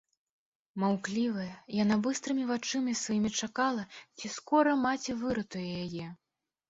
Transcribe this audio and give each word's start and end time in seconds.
Маўклівая, 0.83 1.51
яна 1.83 1.95
быстрымі 2.07 2.47
вачыма 2.51 2.95
сваімі 3.03 3.31
чакала, 3.43 3.83
ці 4.17 4.33
скора 4.37 4.71
маці 4.85 5.11
выратуе 5.25 5.67
яе. 5.87 6.07